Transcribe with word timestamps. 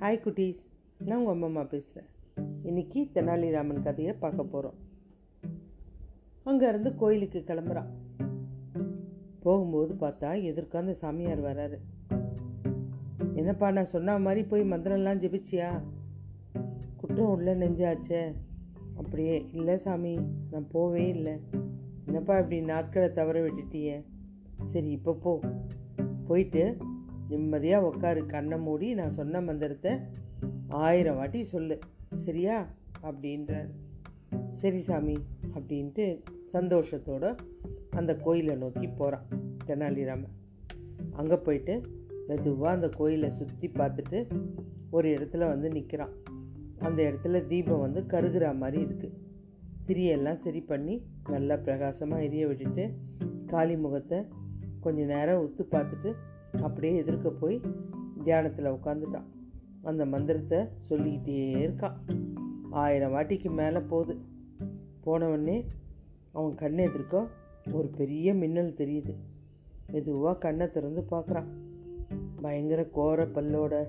Hi 0.00 0.22
குட்டீஸ் 0.26 0.66
நான் 0.98 1.18
உங்கள் 1.18 1.48
அம்மா 1.48 1.62
பேசுகிறேன் 1.62 2.08
இன்றைக்கி 2.64 3.08
தெனாலிராமன் 3.14 3.82
கதையை 3.82 4.14
பார்க்க 4.14 4.44
போகிறோம் 4.44 4.74
அங்கேருந்து 6.46 6.96
கோயிலுக்கு 6.96 7.44
கிளம்புறான். 7.46 7.86
போகும்போது 9.40 9.94
பார்த்தா 9.94 10.42
எதிர்க்க 10.42 10.78
அந்த 10.78 10.94
சாமியார் 10.94 11.42
வராரு. 11.42 11.78
என்னப்பா 13.34 13.70
நான் 13.70 13.84
சொன்ன 13.84 14.18
மாதிரி 14.18 14.46
போய் 14.46 14.70
மந்திரம்லாம் 14.70 15.18
ஜெபிச்சியா? 15.18 15.82
குற்றம் 16.96 17.30
உள்ள 17.30 17.54
நெஞ்சாச்சே. 17.54 18.34
அப்படியே 18.96 19.48
இல்லை 19.52 19.76
சாமி 19.76 20.18
நான் 20.50 20.66
போவே 20.74 21.08
இல்லை. 21.08 21.40
என்னப்பா 22.06 22.36
இப்படி 22.36 22.60
நாட்களை 22.60 23.12
தவற 23.12 23.46
விட்டுட்டியே? 23.46 24.04
சரி 24.64 24.90
இப்போ 24.90 25.14
போ. 25.14 25.40
போயிட்டு 26.26 26.76
நிம்மதியாக 27.30 27.86
உட்காரு 27.86 28.26
கண்ணை 28.26 28.58
மூடி 28.58 28.94
நான் 28.94 29.12
சொன்ன 29.12 29.40
மந்திரத்தை 29.40 29.92
ஆயிரம் 30.68 31.16
வாட்டி 31.16 31.42
சொல்லு. 31.44 31.78
சரியா? 32.14 32.56
அப்படின்றார். 33.02 33.70
சரி 34.52 34.80
சாமி 34.80 35.16
அப்படின்ட்டு 35.54 36.04
சந்தோஷத்தோட 36.52 37.24
அந்த 37.90 38.16
கோயிலை 38.16 38.56
நோக்கி 38.56 38.86
போகிறான் 38.88 39.26
தெனாலிராமன் 39.66 40.36
அங்கே 41.12 41.36
போயிட்டு 41.36 41.74
மெதுவாக 42.28 42.74
அந்த 42.74 42.88
கோயிலை 42.88 43.30
சுற்றி 43.30 43.68
பார்த்துட்டு 43.68 44.18
ஒரு 44.90 45.08
இடத்துல 45.08 45.48
வந்து 45.48 45.68
நிற்கிறான் 45.68 46.14
அந்த 46.78 46.98
இடத்துல 47.02 47.46
தீபம் 47.46 47.80
வந்து 47.80 48.00
கருகிற 48.06 48.58
மாதிரி 48.58 48.78
இருக்குது 48.84 49.16
திரியெல்லாம் 49.86 50.36
சரி 50.36 50.60
பண்ணி 50.60 50.94
நல்லா 51.30 51.56
பிரகாசமாக 51.56 52.22
எரிய 52.22 52.46
விட்டுட்டு 52.46 52.84
காளி 53.46 53.76
முகத்தை 53.76 54.18
கொஞ்சம் 54.80 55.06
நேரம் 55.06 55.42
உத்து 55.42 55.62
பார்த்துட்டு 55.70 56.10
அப்படியே 56.62 56.96
எதிர்க்க 56.96 57.30
போய் 57.30 57.60
தியானத்தில் 58.24 58.64
உட்காந்துட்டான் 58.64 59.24
அந்த 59.82 60.06
மந்திரத்தை 60.06 60.58
சொல்லிக்கிட்டே 60.80 61.54
இருக்கான். 61.54 61.96
ஆயிரம் 62.70 63.12
வாட்டிக்கு 63.12 63.50
மேலே 63.50 63.78
போகுது. 63.78 64.18
போனவொடனே 65.06 65.66
அவன் 66.32 66.54
கண்ணை 66.54 66.84
எதிர்க்க 66.84 67.26
ஒரு 67.72 67.88
பெரிய 67.88 68.34
மின்னல் 68.34 68.74
தெரியுது. 68.74 69.14
மெதுவாக 69.92 70.38
கண்ணை 70.38 70.70
திறந்து 70.70 71.04
பார்க்குறான். 71.10 71.46
பயங்கர 72.40 72.84
கோர 72.84 73.24
பல்லோட 73.24 73.88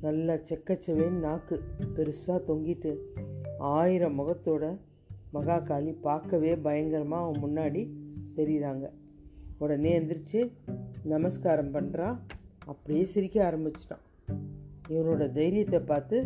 நல்ல 0.00 0.34
செக்கச்செவேன்னு 0.34 1.18
நாக்கு 1.18 1.62
பெருசாக 1.94 2.40
தொங்கிட்டு 2.48 2.96
ஆயிரம் 3.58 4.18
முகத்தோட 4.18 4.78
மகாகாளி 5.34 5.96
பார்க்கவே 6.00 6.56
பயங்கரமாக 6.56 7.24
அவன் 7.24 7.42
முன்னாடி 7.42 7.88
தெரியுறாங்க. 8.36 8.90
உடனே 9.58 9.98
எந்திரிச்சு 9.98 10.50
நமஸ்காரம் 11.04 11.74
பண்ணுறான் 11.74 12.16
அப்படியே 12.66 13.04
சிரிக்க 13.04 13.36
ஆரம்பிச்சிட்டான். 13.48 14.04
இவனோட 14.88 15.32
தைரியத்தை 15.32 15.80
பார்த்து 15.80 16.16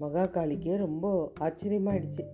மகாகாளிக்கே 0.00 0.76
ரொம்ப 0.76 1.32
ஆச்சரியமாயிடுச்சு. 1.40 2.24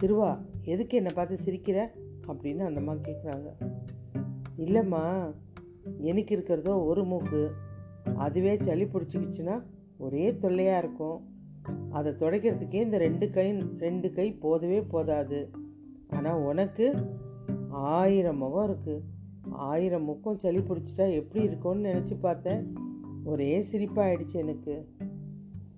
சிறுவா 0.00 0.30
எதுக்கு 0.64 0.96
என்னை 0.96 1.12
பார்த்து 1.14 1.36
சிரிக்கிற? 1.44 1.78
அப்படின்னு 2.26 2.62
அந்த 2.68 2.80
அம்மா 2.80 2.92
கேட்குறாங்க 2.92 3.48
இல்லைம்மா 4.58 5.02
எனக்கு 5.98 6.34
இருக்கிறதோ 6.34 6.74
ஒரு 6.84 7.04
மூக்கு. 7.04 7.42
அதுவே 8.16 8.56
சளி 8.56 8.84
பிடிச்சிக்கிச்சுன்னா 8.84 9.62
ஒரே 9.98 10.38
தொல்லையாக 10.38 10.78
இருக்கும். 10.78 11.18
அதை 11.90 12.12
துடைக்கிறதுக்கே 12.12 12.80
இந்த 12.86 12.98
ரெண்டு 12.98 13.30
கை 13.30 13.46
ரெண்டு 13.78 14.12
கை 14.12 14.38
போதவே 14.42 14.80
போதாது. 14.88 15.50
ஆனால் 16.10 16.42
உனக்கு 16.42 16.86
ஆயிரம் 17.68 18.36
முகம் 18.36 18.68
இருக்குது 18.68 19.04
ஆயிரம் 19.56 20.08
முக்கம் 20.08 20.36
சளி 20.36 20.58
பிடிச்சிட்டா 20.58 21.12
எப்படி 21.14 21.44
இருக்கும்னு 21.44 21.92
நினச்சி 21.92 22.16
பார்த்தேன். 22.20 22.72
ஒரே 23.24 23.60
சிரிப்பாயிடுச்சு 23.72 24.32
எனக்கு. 24.32 24.88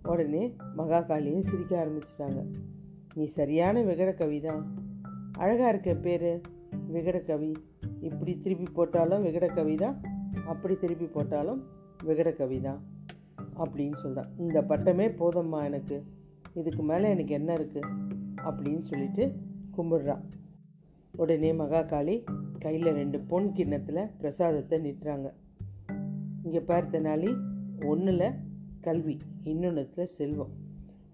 உடனே 0.02 0.54
மகாகாளியும் 0.76 1.38
சிரிக்க 1.38 1.86
ஆரம்பிச்சிட்டாங்க. 1.86 2.46
நீ 3.14 3.24
சரியான 3.24 3.82
விகட 3.82 4.40
தான் 4.40 4.76
அழகாக 5.38 5.68
இருக்க 5.68 5.94
பேர். 5.94 6.40
விகட 6.92 7.24
கவி 7.24 7.52
இப்படி 8.00 8.40
திருப்பி 8.40 8.66
போட்டாலும் 8.72 9.24
விகட 9.24 9.76
தான் 9.76 10.00
அப்படி 10.46 10.76
திருப்பி 10.76 11.04
போட்டாலும் 11.04 11.62
விகட 12.04 12.60
தான் 12.60 12.80
அப்படின்னு 13.58 13.92
சொல்கிறான் 13.92 14.28
இந்த 14.36 14.62
பட்டமே 14.62 15.08
போதும்மா 15.08 15.64
எனக்கு. 15.64 16.04
இதுக்கு 16.54 16.82
மேலே 16.82 17.10
எனக்கு 17.10 17.34
என்ன 17.34 17.54
இருக்குது 17.54 17.92
அப்படின்னு 18.36 18.82
சொல்லிட்டு 18.82 19.32
கும்பிடுறான். 19.76 20.22
உடனே 21.16 21.52
மகாகாளி 21.52 22.24
கையில் 22.58 22.92
ரெண்டு 22.92 23.20
பொன் 23.20 23.52
கிண்ணத்தில் 23.52 24.08
பிரசாதத்தை 24.18 24.78
நிட்டுறாங்க 24.78 25.32
இங்கே 26.42 26.58
பார்த்தனாலி 26.58 27.36
ஒன்றில் 27.84 28.30
கல்வி 28.80 29.16
இன்னொன்றுத்தில் 29.44 30.04
செல்வம். 30.04 30.50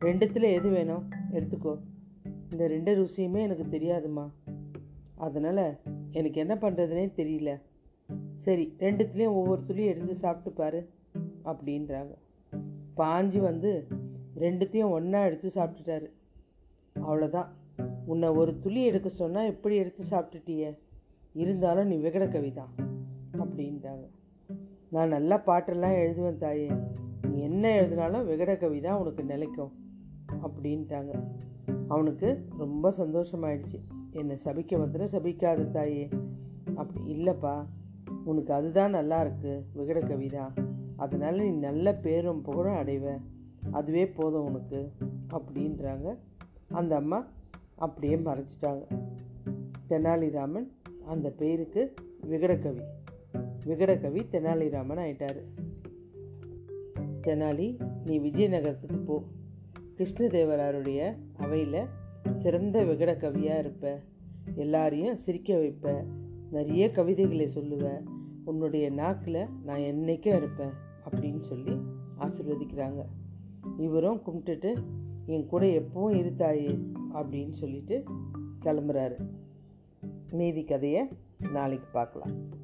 ரெண்டுத்தில் 0.00 0.42
எது 0.42 0.68
வேணும்? 0.68 1.08
எடுத்துக்கோ. 1.32 1.78
இந்த 2.50 2.66
ரெண்டு 2.66 2.96
ருசியுமே 2.96 3.42
எனக்கு 3.42 3.78
தெரியாதுமா. 3.78 4.30
அதனால் 5.16 5.78
எனக்கு 6.10 6.40
என்ன 6.40 6.54
பண்ணுறதுனே 6.54 7.10
தெரியல. 7.16 7.60
சரி 8.36 8.74
ரெண்டுத்துலேயும் 8.78 9.26
ஒவ்வொரு 9.26 9.64
துளியும் 9.64 9.94
எடுத்து 9.94 10.14
சாப்பிட்டு 10.14 10.62
பாரு 10.62 10.88
அப்படின்றாங்க. 11.44 12.14
பாஞ்சி 12.96 13.38
வந்து 13.38 13.86
ரெண்டுத்தையும் 14.38 14.90
ஒன்றா 14.90 15.24
எடுத்து 15.24 15.50
சாப்பிட்டுட்டாரு. 15.54 16.10
அவ்வளோதான் 16.94 17.48
உன்னை 18.06 18.28
ஒரு 18.28 18.58
துளி 18.58 18.84
எடுக்க 18.84 19.08
சொன்னால் 19.08 19.46
எப்படி 19.46 19.76
எடுத்து 19.76 20.04
சாப்பிட்டுட்டிய? 20.10 20.78
இருந்தாலும் 21.32 21.86
நீ 21.86 21.96
விகட 21.96 22.24
கவிதான் 22.24 22.72
அப்படின்ட்டாங்க 23.32 24.08
நான் 24.88 25.08
நல்லா 25.08 25.42
பாட்டெல்லாம் 25.46 25.96
எழுதுவேன் 25.96 26.36
தாயே. 26.36 26.70
நீ 27.30 27.40
என்ன 27.42 27.74
எழுதினாலும் 27.74 28.28
விகட 28.28 28.56
கவி 28.56 28.80
தான் 28.80 28.98
உனக்கு 28.98 29.24
நிலைக்கும் 29.24 29.72
அப்படின்ட்டாங்க 30.42 31.22
அவனுக்கு 31.88 32.48
ரொம்ப 32.58 32.92
சந்தோஷமாயிடுச்சு. 32.98 33.80
என்னை 34.10 34.36
சபிக்க 34.44 34.72
வந்துட 34.72 35.06
சபிக்காத 35.12 35.70
தாயே. 35.70 36.08
அப்படி 36.74 37.14
இல்லைப்பா 37.14 37.66
உனக்கு 38.24 38.52
அதுதான் 38.52 38.90
நல்லா 38.90 39.20
இருக்கு 39.20 39.64
விகட 39.76 40.00
கவிதான் 40.00 40.52
அதனால் 40.96 41.36
நீ 41.36 41.50
நல்ல 41.50 41.94
பேரும் 41.94 42.42
புகழும் 42.42 42.74
அடைவ. 42.74 43.18
அதுவே 43.70 44.08
போதும் 44.08 44.44
உனக்கு 44.44 44.90
அப்படின்றாங்க. 45.30 46.16
அந்த 46.68 46.96
அம்மா 46.96 47.26
அப்படியே 47.74 48.16
மறைச்சிட்டாங்க 48.16 48.82
தெனாலிராமன் 49.88 50.66
அந்த 51.06 51.30
பேருக்கு 51.30 51.94
விகடகவி. 52.30 52.82
விகடகவி 53.66 54.20
தெனாலிராமன் 54.32 54.98
ஆயிட்டார். 54.98 55.42
தெனாலி 57.26 57.76
நீ 58.04 58.18
விஜயநகரத்துக்கு 58.18 59.04
போ. 59.04 59.22
கிருஷ்ணதேவராருடைய 59.96 61.16
அவையில் 61.36 61.86
சிறந்த 62.34 62.84
விகட 62.84 63.12
கவியாக 63.16 63.58
இருப்ப. 63.58 64.00
எல்லாரையும் 64.54 65.16
சிரிக்க 65.16 65.54
வைப்ப. 65.54 66.04
நிறைய 66.50 66.90
கவிதைகளை 66.90 67.48
சொல்லுவ. 67.54 68.00
உன்னுடைய 68.44 68.90
நாக்கில் 68.90 69.46
நான் 69.64 69.80
என்றைக்கும் 69.80 70.36
இருப்பேன் 70.36 70.72
அப்படின்னு 71.10 71.40
சொல்லி 71.40 71.80
ஆசிர்வதிக்கிறாங்க. 72.18 73.04
இவரும் 73.78 74.22
கும்பிட்டுட்டு 74.26 74.74
என் 75.26 75.46
கூட 75.46 75.66
எப்பவும் 75.66 75.92
இருத்தாயே 75.94 76.78
அப்படின்னு 77.14 77.52
சொல்லிட்டு 77.52 78.04
கிளம்புறாரு. 78.60 79.28
மீதி 80.32 80.64
கதையை 80.64 81.08
நாளைக்கு 81.52 81.88
பார்க்கலாம். 81.88 82.60